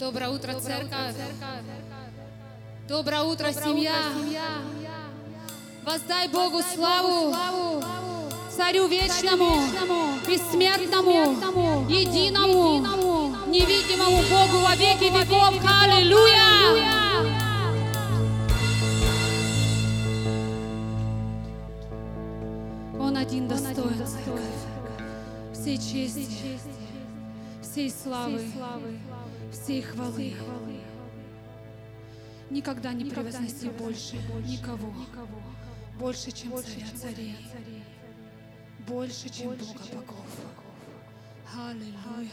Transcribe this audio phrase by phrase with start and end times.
[0.00, 1.16] Доброе утро, церковь.
[2.86, 3.94] Доброе утро, семья.
[5.84, 7.34] Воздай Богу славу,
[8.56, 9.60] Царю вечному,
[10.24, 12.78] бессмертному, единому,
[13.48, 15.60] невидимому Богу во веки веков.
[15.82, 16.38] Аллилуйя!
[23.00, 24.42] Он один достоин, церковь,
[25.52, 26.28] всей чести,
[27.60, 29.17] всей славы, всей
[29.82, 30.34] хвалы.
[32.50, 34.16] Никогда не превозноси больше
[34.46, 34.92] никого,
[35.98, 37.36] больше, чем царя царей,
[38.86, 40.26] больше, чем Бога богов.
[41.54, 42.30] Аллилуйя.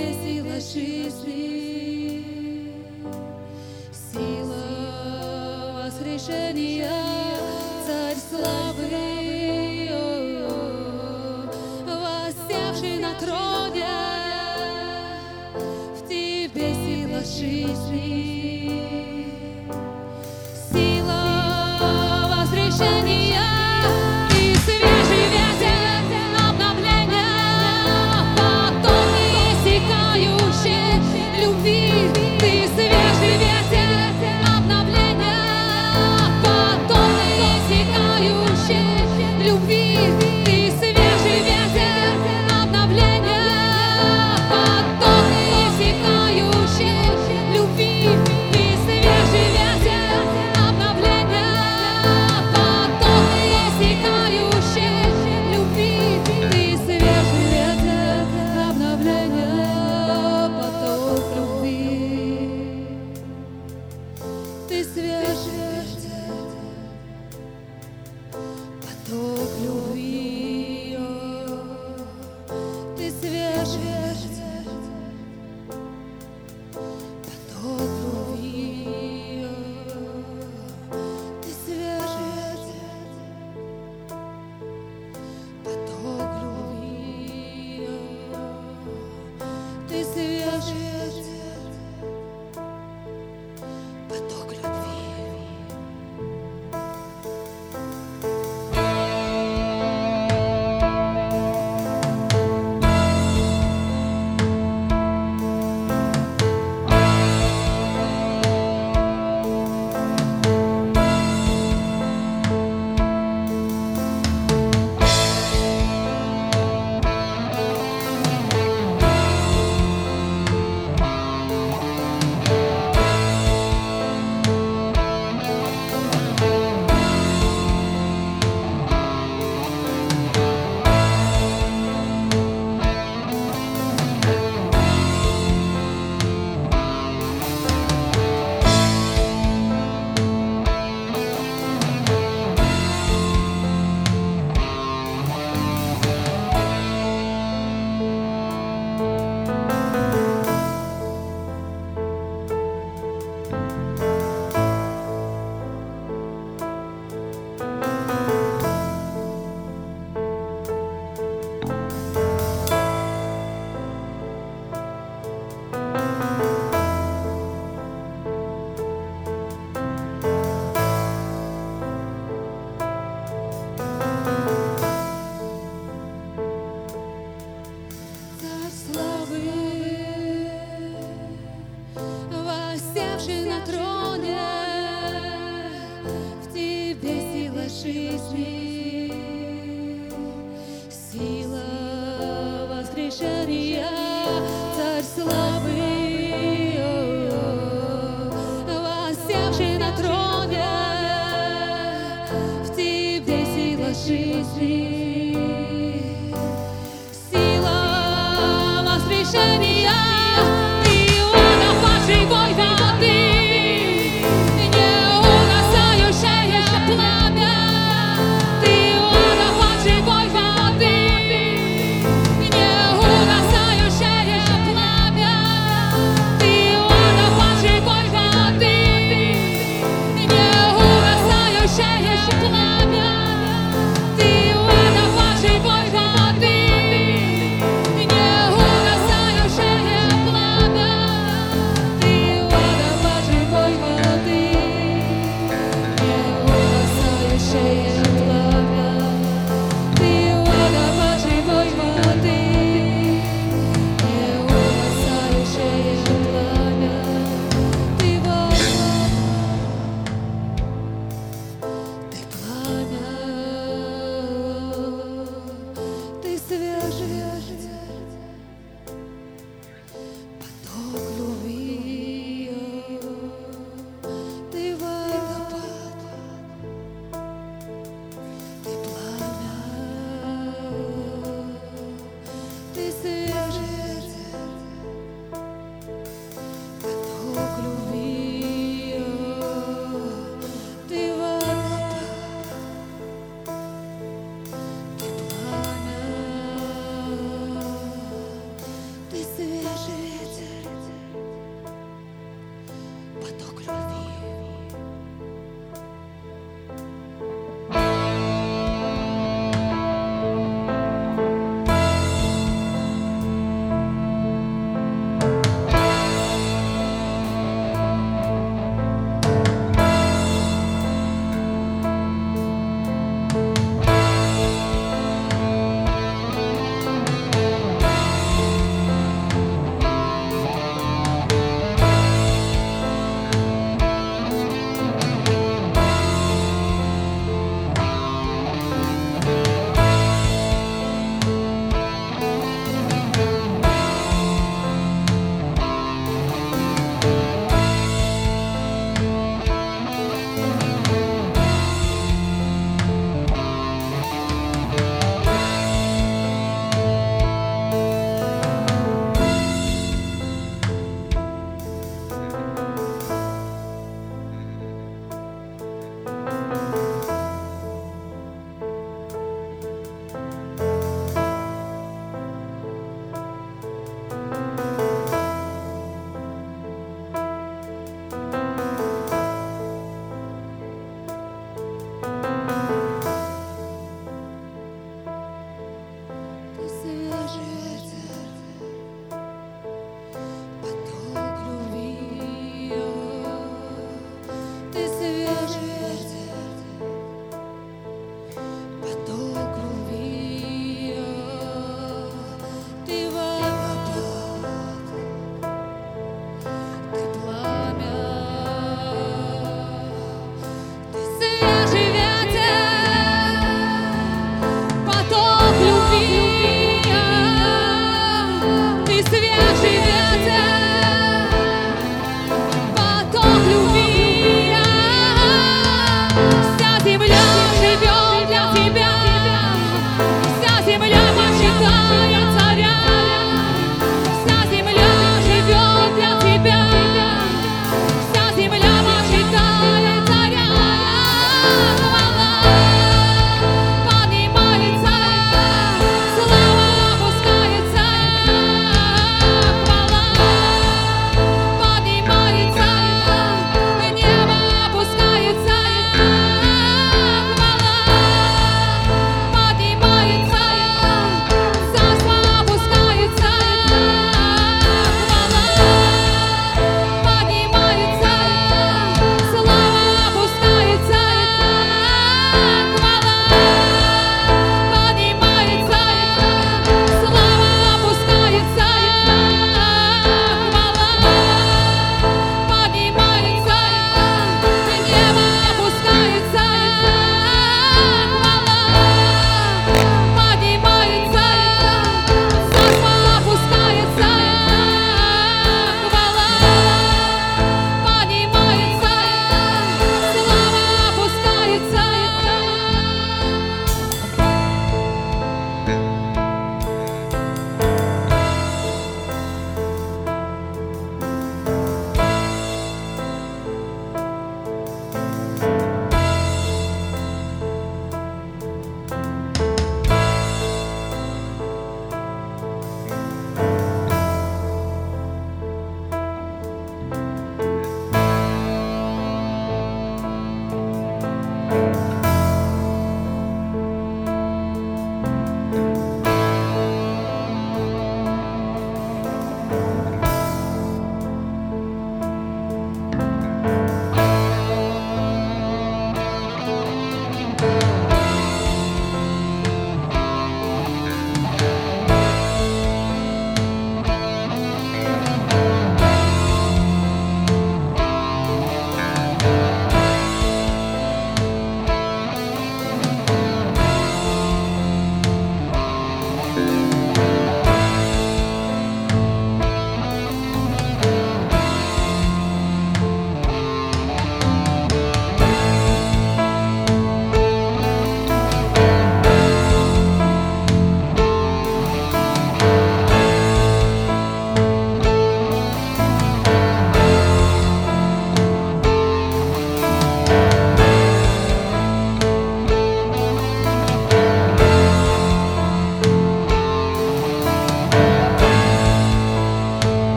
[0.00, 2.24] Тебе сила жизни,
[3.92, 4.64] сила
[5.84, 6.90] воскрешения,
[7.86, 8.88] Царь славы,
[11.86, 13.84] воссевший на троне,
[15.96, 18.30] в тебе сила жизни.
[20.72, 21.22] Сила
[22.30, 23.19] воскрешения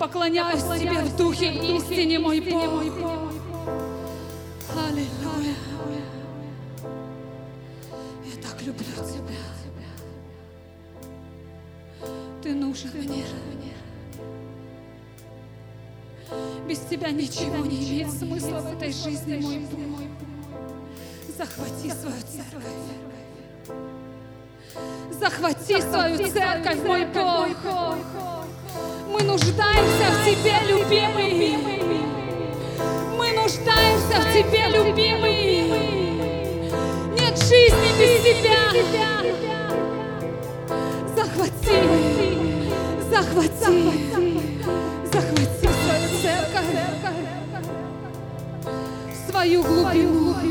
[0.00, 2.80] Я поклоняюсь Тебе в духе и истине, мой Бог.
[4.74, 5.54] Аллилуйя.
[8.24, 9.44] Я так люблю Тебя.
[12.42, 13.24] Ты нужен мне.
[16.66, 20.00] Без Тебя ничего не имеет смысла в этой жизни, мой Бог.
[21.36, 22.64] Захвати свою церковь.
[25.20, 28.39] Захвати свою церковь, мой Бог.
[29.20, 31.58] Мы нуждаемся в Тебе, любимый.
[33.18, 35.62] Мы нуждаемся в Тебе, любимый.
[37.18, 38.60] Нет жизни без Тебя.
[41.14, 41.82] Захвати,
[43.10, 43.92] захвати,
[45.12, 46.74] захвати свою церковь,
[49.28, 50.49] свою глубину.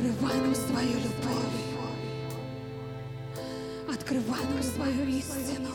[0.00, 1.60] Открывай нам свою любовь.
[3.86, 5.68] Открывай нам свою истину.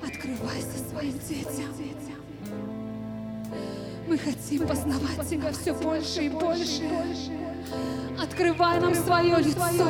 [0.00, 1.74] Открывайся своим детям.
[4.06, 6.88] Мы хотим познавать Тебя все больше и больше.
[8.22, 9.88] Открывай нам свое лицо.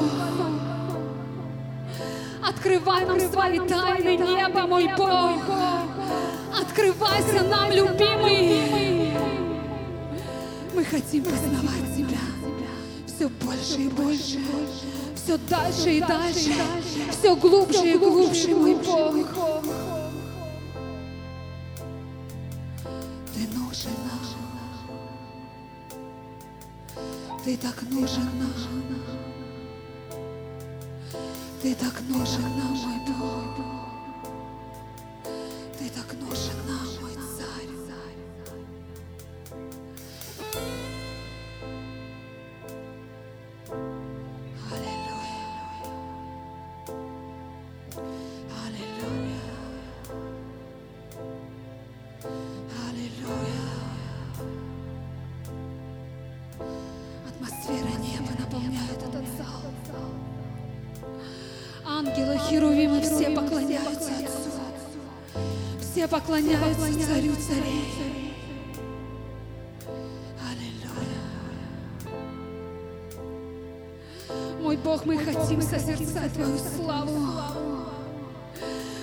[2.42, 5.42] Открывай нам свои тайны неба, мой Бог.
[6.58, 8.89] Открывайся нам, любимый.
[10.80, 12.16] Мы хотим познавать Тебя
[13.06, 14.38] все больше и больше,
[15.14, 16.54] все дальше и дальше,
[17.10, 19.12] все глубже и глубже, мой Бог.
[23.34, 24.24] Ты нужен нам.
[27.44, 28.54] Ты так нужен нам.
[31.60, 33.79] Ты так нужен нам, мой Бог.
[66.00, 68.32] Все поклоняются Царю царей.
[70.48, 71.20] Аллилуйя.
[74.62, 77.18] Мой Бог, мы хотим созерцать Твою славу.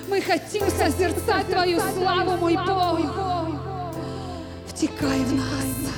[0.10, 3.00] Мы хотим созерцать Твою славу, мой Бог.
[4.66, 5.94] Втекай в нас.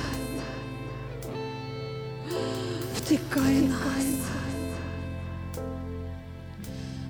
[2.96, 4.04] Втекай в нас.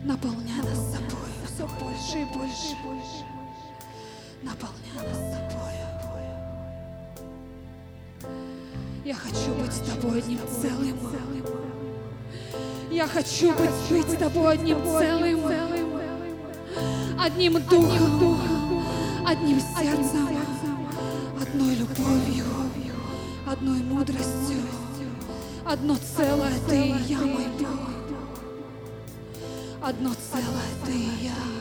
[0.05, 3.40] Наполняй нас собой все больше и больше.
[4.43, 5.61] Наполняй нас собой.
[9.05, 10.99] Я хочу быть с тобой одним целым.
[12.91, 15.41] Я хочу быть, быть с тобой одним целым.
[17.19, 18.83] Одним духом,
[19.27, 20.29] одним сердцем,
[21.41, 22.45] одной любовью,
[23.47, 24.63] одной мудростью.
[25.67, 27.91] Одно целое ты и я, мой Бог.
[29.83, 31.60] Одно целое ты и я.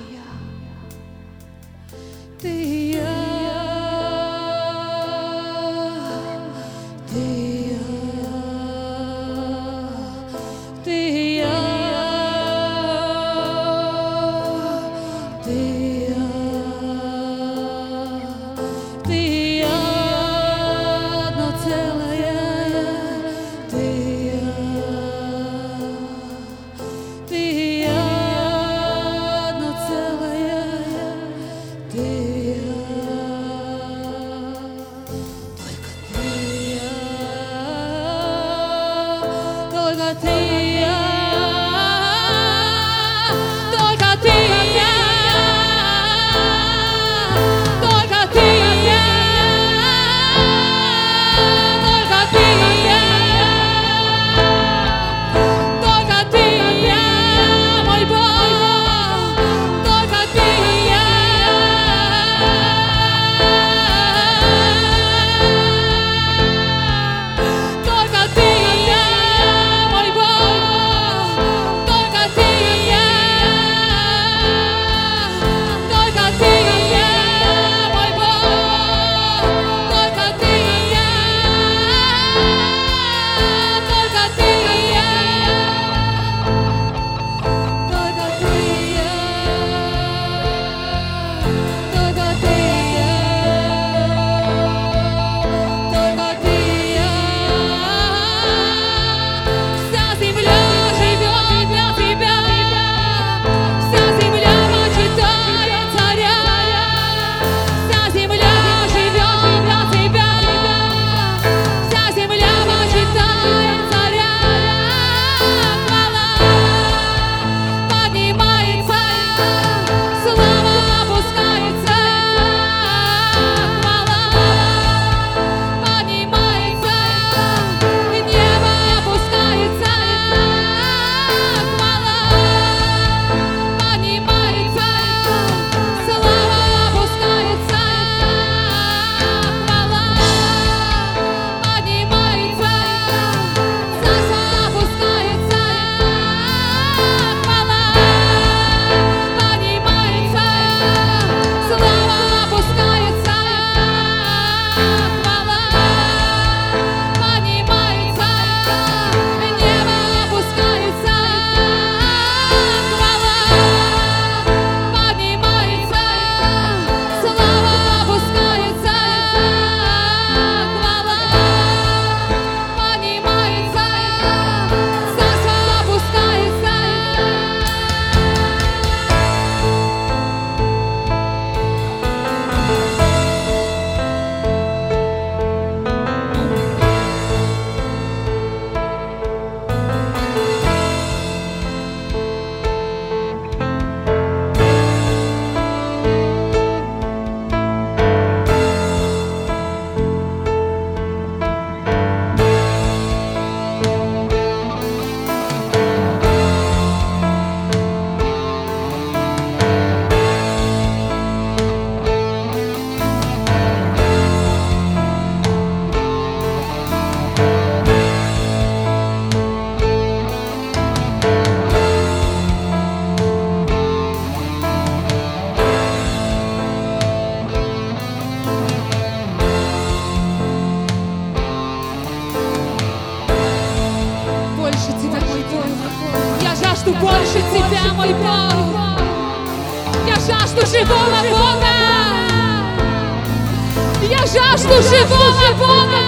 [244.82, 246.04] живого Бога!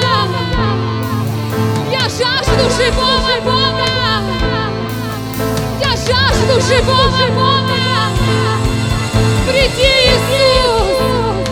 [1.91, 3.89] Я жажду живого Бога!
[5.79, 7.81] Я жажду живого Бога!
[9.47, 11.47] Приди, Иисус!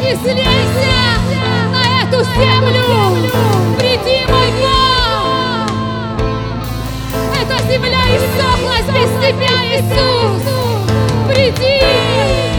[0.00, 0.98] И слейся
[1.70, 2.86] на эту землю!
[3.78, 5.70] Приди, мой Бог!
[7.40, 10.44] Эта земля иссохлась без тебя, Иисус!
[11.28, 12.51] Приди!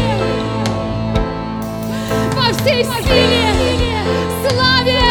[2.64, 4.04] всей силе,
[4.42, 5.02] славе,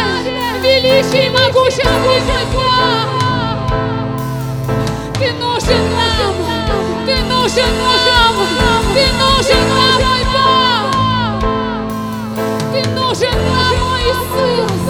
[0.63, 2.13] величии и могуществу
[2.51, 2.71] Бога.
[5.19, 6.35] Ты нужен нам,
[7.05, 8.35] ты нужен нам,
[8.93, 10.87] ты нужен нам, мой Бог.
[12.73, 14.83] Ты нужен нам, мой Иисус.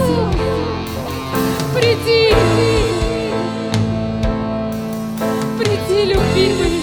[1.76, 2.24] Приди,
[5.60, 6.83] приди, любимый.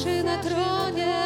[0.00, 1.19] Божий на троне.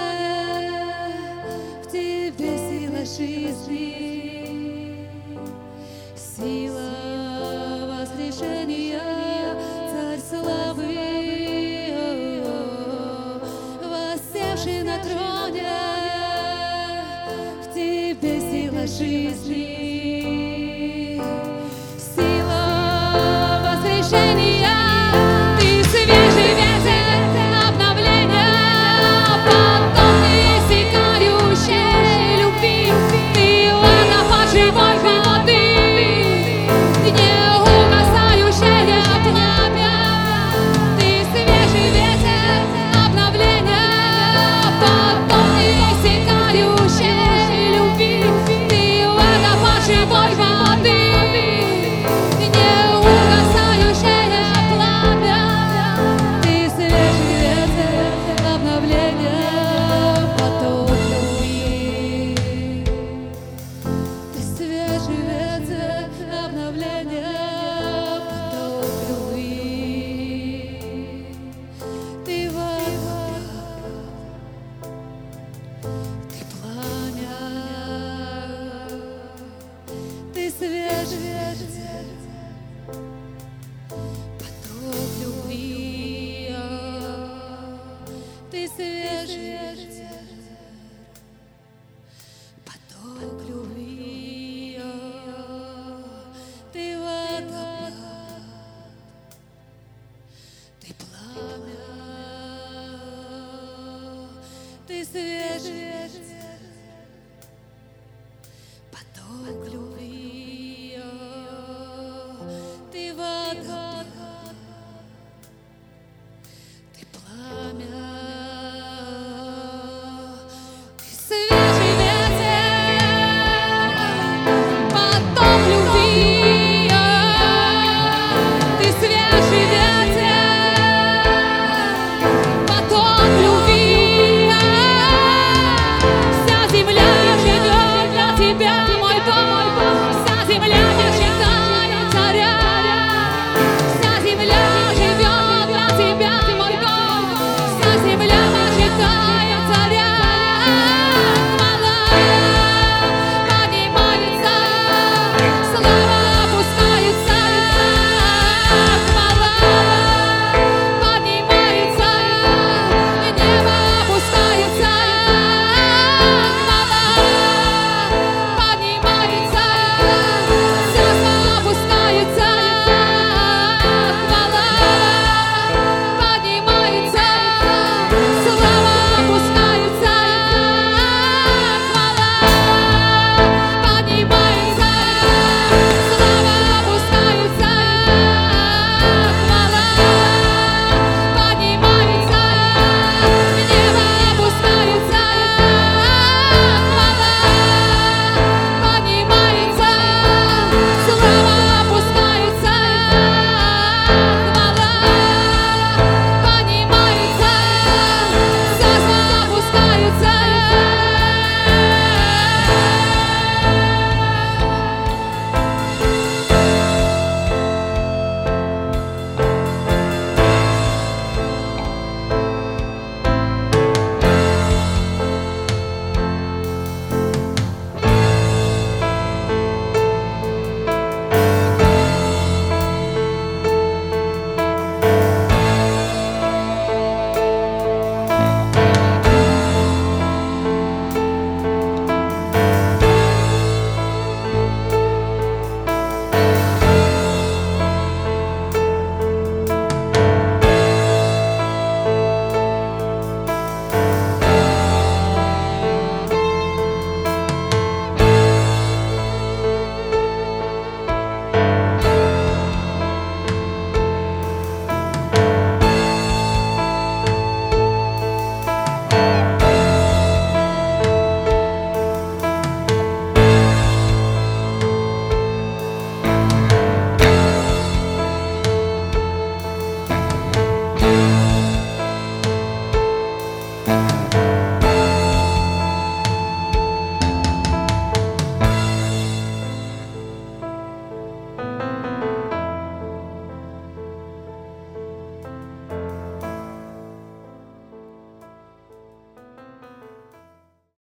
[138.58, 138.93] 别